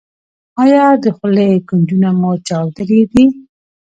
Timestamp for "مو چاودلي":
2.19-3.01